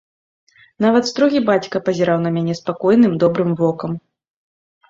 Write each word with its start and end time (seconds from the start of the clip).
Нават 0.85 1.03
строгі 1.09 1.41
бацька 1.51 1.81
пазіраў 1.89 2.17
на 2.25 2.31
мяне 2.39 2.57
спакойным 2.61 3.13
добрым 3.25 3.55
вокам. 3.61 3.91